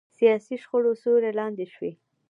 سیاسي 0.17 0.55
شخړو 0.63 0.91
سیوري 1.01 1.31
لاندې 1.39 1.65
شوي. 1.73 1.91